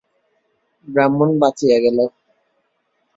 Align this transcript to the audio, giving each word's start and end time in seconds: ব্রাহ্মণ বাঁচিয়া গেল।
ব্রাহ্মণ 0.87 1.29
বাঁচিয়া 1.41 1.77
গেল। 1.85 1.97